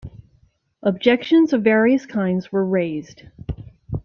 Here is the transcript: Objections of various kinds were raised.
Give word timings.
Objections 0.81 1.53
of 1.53 1.61
various 1.61 2.07
kinds 2.07 2.51
were 2.51 2.65
raised. 2.65 3.21